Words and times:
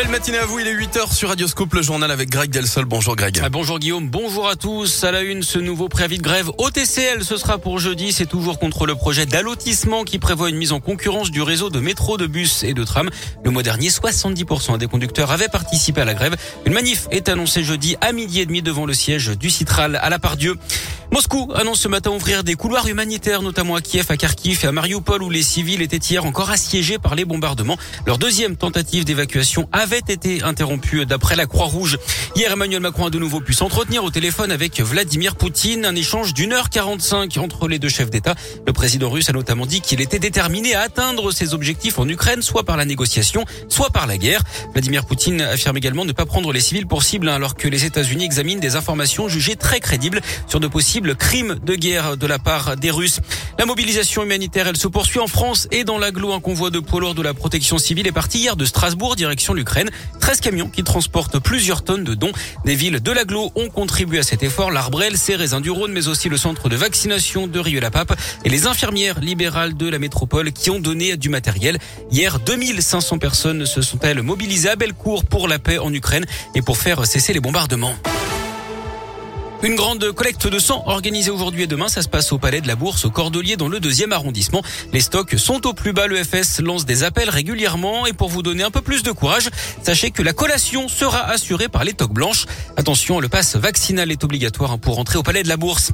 Belle 0.00 0.08
matinée 0.08 0.38
à 0.38 0.46
vous, 0.46 0.58
il 0.58 0.66
est 0.66 0.74
8h 0.74 1.14
sur 1.14 1.28
Radioscope, 1.28 1.74
le 1.74 1.82
journal 1.82 2.10
avec 2.10 2.30
Greg 2.30 2.50
Delsol. 2.50 2.86
Bonjour 2.86 3.16
Greg. 3.16 3.38
Ah, 3.44 3.50
bonjour 3.50 3.78
Guillaume, 3.78 4.08
bonjour 4.08 4.48
à 4.48 4.56
tous. 4.56 5.04
À 5.04 5.12
la 5.12 5.20
une, 5.20 5.42
ce 5.42 5.58
nouveau 5.58 5.90
préavis 5.90 6.16
de 6.16 6.22
grève 6.22 6.50
au 6.56 6.70
TCL, 6.70 7.22
ce 7.22 7.36
sera 7.36 7.58
pour 7.58 7.78
jeudi. 7.78 8.10
C'est 8.10 8.24
toujours 8.24 8.58
contre 8.58 8.86
le 8.86 8.94
projet 8.94 9.26
d'allotissement 9.26 10.04
qui 10.04 10.18
prévoit 10.18 10.48
une 10.48 10.56
mise 10.56 10.72
en 10.72 10.80
concurrence 10.80 11.30
du 11.30 11.42
réseau 11.42 11.68
de 11.68 11.80
métro, 11.80 12.16
de 12.16 12.26
bus 12.26 12.62
et 12.62 12.72
de 12.72 12.82
tram. 12.82 13.10
Le 13.44 13.50
mois 13.50 13.62
dernier, 13.62 13.90
70% 13.90 14.78
des 14.78 14.86
conducteurs 14.86 15.32
avaient 15.32 15.48
participé 15.48 16.00
à 16.00 16.06
la 16.06 16.14
grève. 16.14 16.34
Une 16.64 16.72
manif 16.72 17.06
est 17.10 17.28
annoncée 17.28 17.62
jeudi 17.62 17.96
à 18.00 18.12
midi 18.12 18.40
et 18.40 18.46
demi 18.46 18.62
devant 18.62 18.86
le 18.86 18.94
siège 18.94 19.36
du 19.38 19.50
Citral 19.50 19.96
à 19.96 20.08
la 20.08 20.18
Pardieu. 20.18 20.56
Moscou 21.12 21.50
annonce 21.56 21.80
ce 21.80 21.88
matin 21.88 22.12
ouvrir 22.12 22.44
des 22.44 22.54
couloirs 22.54 22.86
humanitaires, 22.86 23.42
notamment 23.42 23.74
à 23.74 23.80
Kiev, 23.80 24.06
à 24.10 24.16
Kharkiv 24.16 24.60
et 24.62 24.68
à 24.68 24.72
Mariupol, 24.72 25.24
où 25.24 25.28
les 25.28 25.42
civils 25.42 25.82
étaient 25.82 25.96
hier 25.96 26.24
encore 26.24 26.50
assiégés 26.50 27.00
par 27.00 27.16
les 27.16 27.24
bombardements. 27.24 27.76
Leur 28.06 28.16
deuxième 28.16 28.56
tentative 28.56 29.04
d'évacuation 29.04 29.68
avait 29.72 29.98
été 29.98 30.44
interrompue 30.44 31.06
d'après 31.06 31.34
la 31.34 31.46
Croix-Rouge. 31.46 31.98
Hier, 32.36 32.52
Emmanuel 32.52 32.80
Macron 32.80 33.06
a 33.06 33.10
de 33.10 33.18
nouveau 33.18 33.40
pu 33.40 33.54
s'entretenir 33.54 34.04
au 34.04 34.10
téléphone 34.10 34.52
avec 34.52 34.80
Vladimir 34.80 35.34
Poutine, 35.34 35.84
un 35.84 35.96
échange 35.96 36.32
d'une 36.32 36.52
heure 36.52 36.70
45 36.70 37.38
entre 37.38 37.66
les 37.66 37.80
deux 37.80 37.88
chefs 37.88 38.10
d'État. 38.10 38.36
Le 38.64 38.72
président 38.72 39.10
russe 39.10 39.28
a 39.30 39.32
notamment 39.32 39.66
dit 39.66 39.80
qu'il 39.80 40.00
était 40.00 40.20
déterminé 40.20 40.76
à 40.76 40.82
atteindre 40.82 41.32
ses 41.32 41.54
objectifs 41.54 41.98
en 41.98 42.08
Ukraine, 42.08 42.40
soit 42.40 42.62
par 42.62 42.76
la 42.76 42.84
négociation, 42.84 43.44
soit 43.68 43.90
par 43.90 44.06
la 44.06 44.16
guerre. 44.16 44.44
Vladimir 44.74 45.04
Poutine 45.04 45.40
affirme 45.40 45.76
également 45.76 46.04
ne 46.04 46.12
pas 46.12 46.24
prendre 46.24 46.52
les 46.52 46.60
civils 46.60 46.86
pour 46.86 47.02
cible, 47.02 47.28
hein, 47.28 47.34
alors 47.34 47.56
que 47.56 47.66
les 47.66 47.84
États-Unis 47.84 48.24
examinent 48.24 48.60
des 48.60 48.76
informations 48.76 49.28
jugées 49.28 49.56
très 49.56 49.80
crédibles 49.80 50.20
sur 50.46 50.60
de 50.60 50.68
possibles 50.68 50.99
crime 51.14 51.56
de 51.64 51.74
guerre 51.74 52.16
de 52.16 52.26
la 52.26 52.38
part 52.38 52.76
des 52.76 52.90
Russes. 52.90 53.20
La 53.58 53.66
mobilisation 53.66 54.22
humanitaire, 54.22 54.66
elle 54.68 54.76
se 54.76 54.88
poursuit 54.88 55.18
en 55.18 55.26
France 55.26 55.68
et 55.70 55.84
dans 55.84 55.98
l'agglo. 55.98 56.32
Un 56.32 56.40
convoi 56.40 56.70
de 56.70 56.78
poids 56.78 57.00
lourds 57.00 57.14
de 57.14 57.22
la 57.22 57.34
protection 57.34 57.78
civile 57.78 58.06
est 58.06 58.12
parti 58.12 58.38
hier 58.38 58.56
de 58.56 58.64
Strasbourg, 58.64 59.16
direction 59.16 59.54
l'Ukraine. 59.54 59.90
13 60.20 60.40
camions 60.40 60.68
qui 60.68 60.82
transportent 60.82 61.38
plusieurs 61.38 61.82
tonnes 61.82 62.04
de 62.04 62.14
dons. 62.14 62.32
Des 62.64 62.74
villes 62.74 63.00
de 63.00 63.12
l'agglo 63.12 63.50
ont 63.54 63.68
contribué 63.68 64.18
à 64.18 64.22
cet 64.22 64.42
effort. 64.42 64.70
L'Arbrel, 64.70 65.18
Cérésin 65.18 65.60
du 65.60 65.70
Rhône, 65.70 65.92
mais 65.92 66.08
aussi 66.08 66.28
le 66.28 66.36
centre 66.36 66.68
de 66.68 66.76
vaccination 66.76 67.46
de 67.46 67.58
Rieux-la-Pape 67.58 68.18
et 68.44 68.48
les 68.48 68.66
infirmières 68.66 69.20
libérales 69.20 69.76
de 69.76 69.88
la 69.88 69.98
métropole 69.98 70.52
qui 70.52 70.70
ont 70.70 70.80
donné 70.80 71.16
du 71.16 71.28
matériel. 71.28 71.78
Hier, 72.10 72.38
2500 72.38 73.18
personnes 73.18 73.66
se 73.66 73.82
sont-elles 73.82 74.22
mobilisées 74.22 74.70
à 74.70 74.76
Bellecour 74.76 75.24
pour 75.24 75.48
la 75.48 75.58
paix 75.58 75.78
en 75.78 75.92
Ukraine 75.92 76.26
et 76.54 76.62
pour 76.62 76.78
faire 76.78 77.06
cesser 77.06 77.32
les 77.32 77.40
bombardements. 77.40 77.94
Une 79.62 79.74
grande 79.74 80.10
collecte 80.12 80.46
de 80.46 80.58
sang 80.58 80.82
organisée 80.86 81.30
aujourd'hui 81.30 81.64
et 81.64 81.66
demain. 81.66 81.88
Ça 81.88 82.00
se 82.00 82.08
passe 82.08 82.32
au 82.32 82.38
Palais 82.38 82.62
de 82.62 82.66
la 82.66 82.76
Bourse, 82.76 83.04
au 83.04 83.10
Cordelier, 83.10 83.56
dans 83.56 83.68
le 83.68 83.78
deuxième 83.78 84.10
arrondissement. 84.10 84.62
Les 84.94 85.00
stocks 85.00 85.38
sont 85.38 85.66
au 85.66 85.74
plus 85.74 85.92
bas. 85.92 86.06
Le 86.06 86.16
FS 86.24 86.60
lance 86.60 86.86
des 86.86 87.04
appels 87.04 87.28
régulièrement. 87.28 88.06
Et 88.06 88.14
pour 88.14 88.30
vous 88.30 88.42
donner 88.42 88.62
un 88.62 88.70
peu 88.70 88.80
plus 88.80 89.02
de 89.02 89.12
courage, 89.12 89.50
sachez 89.82 90.12
que 90.12 90.22
la 90.22 90.32
collation 90.32 90.88
sera 90.88 91.28
assurée 91.28 91.68
par 91.68 91.84
les 91.84 91.92
toques 91.92 92.14
blanches. 92.14 92.46
Attention, 92.78 93.20
le 93.20 93.28
passe 93.28 93.56
vaccinal 93.56 94.10
est 94.10 94.24
obligatoire 94.24 94.78
pour 94.78 94.98
entrer 94.98 95.18
au 95.18 95.22
Palais 95.22 95.42
de 95.42 95.48
la 95.48 95.58
Bourse. 95.58 95.92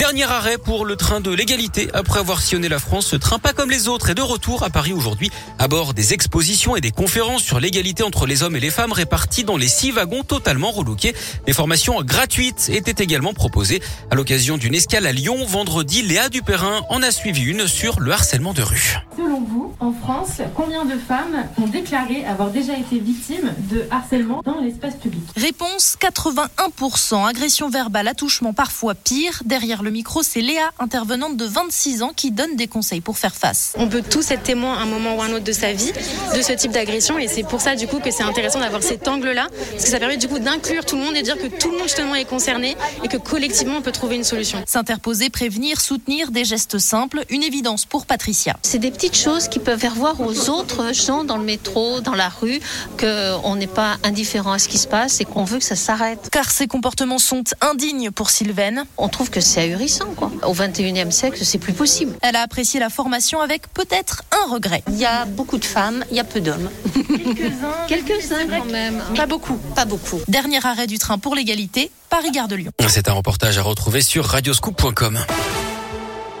Dernier 0.00 0.24
arrêt 0.24 0.56
pour 0.56 0.86
le 0.86 0.96
train 0.96 1.20
de 1.20 1.30
l'égalité. 1.30 1.90
Après 1.92 2.20
avoir 2.20 2.40
sillonné 2.40 2.70
la 2.70 2.78
France, 2.78 3.08
ce 3.08 3.16
train 3.16 3.38
pas 3.38 3.52
comme 3.52 3.70
les 3.70 3.86
autres 3.86 4.08
est 4.08 4.14
de 4.14 4.22
retour 4.22 4.62
à 4.62 4.70
Paris 4.70 4.94
aujourd'hui 4.94 5.30
à 5.58 5.68
bord 5.68 5.92
des 5.92 6.14
expositions 6.14 6.74
et 6.74 6.80
des 6.80 6.90
conférences 6.90 7.42
sur 7.42 7.60
l'égalité 7.60 8.02
entre 8.02 8.24
les 8.24 8.42
hommes 8.42 8.56
et 8.56 8.60
les 8.60 8.70
femmes 8.70 8.92
réparties 8.92 9.44
dans 9.44 9.58
les 9.58 9.68
six 9.68 9.90
wagons 9.90 10.22
totalement 10.22 10.70
relookés. 10.70 11.14
Des 11.46 11.52
formations 11.52 12.00
gratuites 12.00 12.70
étaient 12.70 13.04
également 13.04 13.34
proposées. 13.34 13.82
À 14.10 14.14
l'occasion 14.14 14.56
d'une 14.56 14.74
escale 14.74 15.06
à 15.06 15.12
Lyon, 15.12 15.44
vendredi, 15.44 16.00
Léa 16.00 16.30
Dupérin 16.30 16.80
en 16.88 17.02
a 17.02 17.10
suivi 17.10 17.42
une 17.42 17.68
sur 17.68 18.00
le 18.00 18.10
harcèlement 18.10 18.54
de 18.54 18.62
rue. 18.62 18.96
Selon 19.18 19.42
vous, 19.42 19.74
en 19.80 19.92
France, 19.92 20.40
combien 20.56 20.86
de 20.86 20.96
femmes 20.96 21.44
ont 21.62 21.66
déclaré 21.66 22.24
avoir 22.24 22.48
déjà 22.48 22.72
été 22.72 22.98
victimes 22.98 23.52
de 23.70 23.84
harcèlement 23.90 24.40
dans 24.46 24.62
l'espace 24.62 24.94
public? 24.94 25.24
Réponse 25.36 25.98
81%. 26.00 27.28
Agression 27.28 27.68
verbale, 27.68 28.08
attouchement 28.08 28.54
parfois 28.54 28.94
pire. 28.94 29.42
Derrière 29.44 29.82
le 29.82 29.89
micro, 29.90 30.22
c'est 30.22 30.40
Léa, 30.40 30.70
intervenante 30.78 31.36
de 31.36 31.44
26 31.44 32.02
ans, 32.02 32.12
qui 32.14 32.30
donne 32.30 32.56
des 32.56 32.66
conseils 32.68 33.00
pour 33.00 33.18
faire 33.18 33.34
face. 33.34 33.74
On 33.76 33.88
peut 33.88 34.02
tous 34.02 34.30
être 34.30 34.42
témoin 34.42 34.76
à 34.76 34.82
un 34.82 34.86
moment 34.86 35.16
ou 35.16 35.22
à 35.22 35.26
un 35.26 35.32
autre 35.32 35.44
de 35.44 35.52
sa 35.52 35.72
vie 35.72 35.92
de 36.34 36.42
ce 36.42 36.52
type 36.52 36.72
d'agression 36.72 37.18
et 37.18 37.28
c'est 37.28 37.42
pour 37.42 37.60
ça 37.60 37.74
du 37.74 37.86
coup 37.86 37.98
que 37.98 38.10
c'est 38.10 38.22
intéressant 38.22 38.60
d'avoir 38.60 38.82
cet 38.82 39.08
angle-là 39.08 39.46
parce 39.72 39.84
que 39.84 39.90
ça 39.90 39.98
permet 39.98 40.16
du 40.16 40.28
coup 40.28 40.38
d'inclure 40.38 40.84
tout 40.84 40.96
le 40.96 41.02
monde 41.02 41.16
et 41.16 41.20
de 41.20 41.24
dire 41.24 41.36
que 41.36 41.46
tout 41.46 41.70
le 41.70 41.78
monde 41.78 41.86
justement 41.86 42.14
est 42.14 42.24
concerné 42.24 42.76
et 43.02 43.08
que 43.08 43.16
collectivement 43.16 43.76
on 43.78 43.82
peut 43.82 43.92
trouver 43.92 44.16
une 44.16 44.24
solution. 44.24 44.62
S'interposer, 44.66 45.30
prévenir, 45.30 45.80
soutenir, 45.80 46.30
des 46.30 46.44
gestes 46.44 46.78
simples, 46.78 47.24
une 47.30 47.42
évidence 47.42 47.84
pour 47.84 48.06
Patricia. 48.06 48.56
C'est 48.62 48.78
des 48.78 48.90
petites 48.90 49.16
choses 49.16 49.48
qui 49.48 49.58
peuvent 49.58 49.78
faire 49.78 49.94
voir 49.94 50.20
aux 50.20 50.50
autres 50.50 50.94
gens 50.94 51.24
dans 51.24 51.36
le 51.36 51.44
métro, 51.44 52.00
dans 52.00 52.14
la 52.14 52.28
rue, 52.28 52.60
qu'on 52.98 53.56
n'est 53.56 53.66
pas 53.66 53.96
indifférent 54.04 54.52
à 54.52 54.58
ce 54.58 54.68
qui 54.68 54.78
se 54.78 54.88
passe 54.88 55.20
et 55.20 55.24
qu'on 55.24 55.44
veut 55.44 55.58
que 55.58 55.64
ça 55.64 55.76
s'arrête. 55.76 56.28
Car 56.30 56.50
ces 56.50 56.66
comportements 56.66 57.18
sont 57.18 57.44
indignes 57.60 58.10
pour 58.10 58.30
Sylvaine. 58.30 58.84
On 58.98 59.08
trouve 59.08 59.30
que 59.30 59.40
c'est 59.40 59.60
ahurissant, 59.60 59.79
quoi. 60.16 60.30
Au 60.46 60.54
21e 60.54 61.10
siècle, 61.10 61.44
c'est 61.44 61.58
plus 61.58 61.72
possible. 61.72 62.16
Elle 62.22 62.36
a 62.36 62.42
apprécié 62.42 62.80
la 62.80 62.90
formation 62.90 63.40
avec 63.40 63.72
peut-être 63.72 64.22
un 64.32 64.52
regret. 64.52 64.82
Il 64.88 64.98
y 64.98 65.04
a 65.04 65.24
beaucoup 65.24 65.58
de 65.58 65.64
femmes, 65.64 66.04
il 66.10 66.16
y 66.16 66.20
a 66.20 66.24
peu 66.24 66.40
d'hommes. 66.40 66.70
Quelques-uns. 66.94 67.86
Quelques-uns 67.88 68.46
quand 68.48 68.70
même. 68.70 69.02
Pas 69.16 69.26
beaucoup. 69.26 69.56
Pas 69.74 69.84
beaucoup. 69.84 70.20
Dernier 70.28 70.64
arrêt 70.64 70.86
du 70.86 70.98
train 70.98 71.18
pour 71.18 71.34
l'égalité, 71.34 71.90
Paris-Gare 72.08 72.48
de 72.48 72.56
Lyon. 72.56 72.72
C'est 72.88 73.08
un 73.08 73.12
reportage 73.12 73.58
à 73.58 73.62
retrouver 73.62 74.02
sur 74.02 74.24
radioscoop.com. 74.24 75.18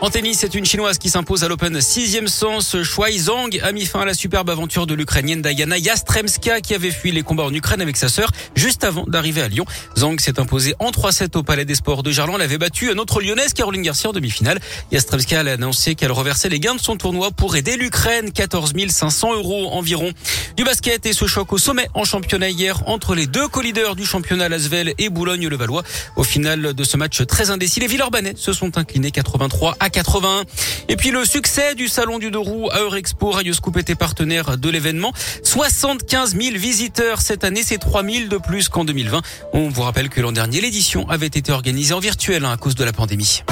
En 0.02 0.08
tennis, 0.08 0.38
c'est 0.38 0.54
une 0.54 0.64
chinoise 0.64 0.96
qui 0.96 1.10
s'impose 1.10 1.44
à 1.44 1.48
l'Open 1.48 1.78
sixième 1.82 2.26
sens. 2.26 2.82
Shuai 2.82 3.18
Zhang 3.18 3.50
a 3.62 3.70
mis 3.70 3.84
fin 3.84 4.00
à 4.00 4.04
la 4.06 4.14
superbe 4.14 4.48
aventure 4.48 4.86
de 4.86 4.94
l'Ukrainienne 4.94 5.42
Diana 5.42 5.76
Yastremska 5.76 6.62
qui 6.62 6.74
avait 6.74 6.90
fui 6.90 7.12
les 7.12 7.22
combats 7.22 7.42
en 7.42 7.52
Ukraine 7.52 7.82
avec 7.82 7.98
sa 7.98 8.08
sœur 8.08 8.30
juste 8.54 8.82
avant 8.82 9.04
d'arriver 9.06 9.42
à 9.42 9.48
Lyon. 9.48 9.66
Zhang 9.98 10.18
s'est 10.18 10.40
imposée 10.40 10.74
en 10.78 10.90
3-7 10.90 11.36
au 11.36 11.42
Palais 11.42 11.66
des 11.66 11.74
Sports 11.74 12.02
de 12.02 12.10
Gerland. 12.12 12.36
Elle 12.36 12.46
avait 12.46 12.56
battu 12.56 12.90
notre 12.94 13.20
lyonnaise 13.20 13.52
Caroline 13.52 13.82
Garcia 13.82 14.08
en 14.08 14.14
demi-finale. 14.14 14.58
Yastremska 14.90 15.38
a 15.40 15.44
annoncé 15.52 15.94
qu'elle 15.94 16.12
reversait 16.12 16.48
les 16.48 16.60
gains 16.60 16.76
de 16.76 16.80
son 16.80 16.96
tournoi 16.96 17.30
pour 17.30 17.54
aider 17.56 17.76
l'Ukraine. 17.76 18.32
14 18.32 18.72
500 18.88 19.34
euros 19.34 19.68
environ. 19.72 20.12
Du 20.56 20.64
basket 20.64 21.04
et 21.04 21.12
ce 21.12 21.26
choc 21.26 21.52
au 21.52 21.58
sommet 21.58 21.88
en 21.92 22.04
championnat 22.04 22.48
hier 22.48 22.82
entre 22.86 23.14
les 23.14 23.26
deux 23.26 23.48
co-leaders 23.48 23.96
du 23.96 24.06
championnat 24.06 24.48
Lasvel 24.48 24.94
et 24.96 25.10
Boulogne-le-Valois. 25.10 25.82
Au 26.16 26.24
final 26.24 26.72
de 26.72 26.84
ce 26.84 26.96
match 26.96 27.22
très 27.26 27.50
indécis, 27.50 27.80
les 27.80 27.86
Villeurbanais 27.86 28.32
se 28.36 28.54
sont 28.54 28.78
inclinés 28.78 29.10
83 29.10 29.76
à 29.78 29.89
81. 29.90 30.44
Et 30.88 30.96
puis 30.96 31.10
le 31.10 31.24
succès 31.24 31.74
du 31.74 31.88
salon 31.88 32.18
du 32.18 32.30
deux 32.30 32.38
roues 32.38 32.70
à 32.70 32.80
Eurexpo, 32.80 33.30
Radioscoop 33.30 33.76
était 33.76 33.94
partenaire 33.94 34.58
de 34.58 34.68
l'événement. 34.68 35.12
75 35.42 36.36
000 36.36 36.56
visiteurs 36.56 37.20
cette 37.20 37.44
année, 37.44 37.62
c'est 37.64 37.78
3 37.78 38.04
000 38.04 38.28
de 38.28 38.38
plus 38.38 38.68
qu'en 38.68 38.84
2020. 38.84 39.22
On 39.52 39.68
vous 39.68 39.82
rappelle 39.82 40.08
que 40.08 40.20
l'an 40.20 40.32
dernier, 40.32 40.60
l'édition 40.60 41.08
avait 41.08 41.26
été 41.26 41.52
organisée 41.52 41.94
en 41.94 42.00
virtuel 42.00 42.44
hein, 42.44 42.52
à 42.52 42.56
cause 42.56 42.74
de 42.74 42.84
la 42.84 42.92
pandémie. 42.92 43.42